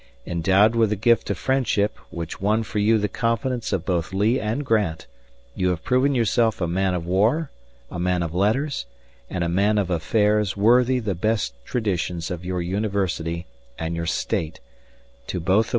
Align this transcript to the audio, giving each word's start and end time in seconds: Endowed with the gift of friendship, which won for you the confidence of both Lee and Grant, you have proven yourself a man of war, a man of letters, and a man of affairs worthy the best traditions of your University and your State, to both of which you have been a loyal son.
Endowed 0.25 0.73
with 0.73 0.89
the 0.89 0.95
gift 0.95 1.29
of 1.29 1.37
friendship, 1.37 1.95
which 2.09 2.41
won 2.41 2.63
for 2.63 2.79
you 2.79 2.97
the 2.97 3.07
confidence 3.07 3.71
of 3.71 3.85
both 3.85 4.11
Lee 4.11 4.39
and 4.39 4.65
Grant, 4.65 5.05
you 5.53 5.69
have 5.69 5.83
proven 5.83 6.15
yourself 6.15 6.59
a 6.59 6.65
man 6.67 6.95
of 6.95 7.05
war, 7.05 7.51
a 7.91 7.99
man 7.99 8.23
of 8.23 8.33
letters, 8.33 8.87
and 9.29 9.43
a 9.43 9.47
man 9.47 9.77
of 9.77 9.91
affairs 9.91 10.57
worthy 10.57 10.97
the 10.97 11.13
best 11.13 11.53
traditions 11.63 12.31
of 12.31 12.43
your 12.43 12.63
University 12.63 13.45
and 13.77 13.95
your 13.95 14.07
State, 14.07 14.59
to 15.27 15.39
both 15.39 15.39
of 15.39 15.39
which 15.39 15.39
you 15.39 15.39
have 15.39 15.45
been 15.45 15.51
a 15.51 15.51
loyal 15.53 15.63
son. 15.65 15.69